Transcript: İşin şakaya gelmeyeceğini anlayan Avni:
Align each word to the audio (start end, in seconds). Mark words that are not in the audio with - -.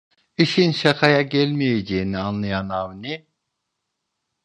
İşin 0.37 0.71
şakaya 0.71 1.21
gelmeyeceğini 1.21 2.17
anlayan 2.17 2.69
Avni: 2.69 3.27